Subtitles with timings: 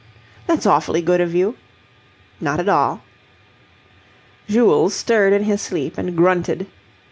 [0.47, 1.57] "That's awfully good of you."
[2.39, 3.01] "Not at all."
[4.49, 6.65] Jules stirred in his sleep and grunted.